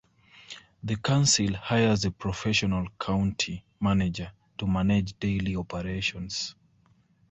[0.83, 6.55] The council hires a professional county manager to manage daily operations.